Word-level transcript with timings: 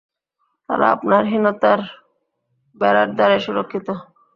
তারা 0.69 0.85
আপনার 0.95 1.23
হীনতার 1.25 1.79
বেড়ার 2.81 3.09
দ্বারাই 3.17 3.41
সুরক্ষিত। 3.45 3.87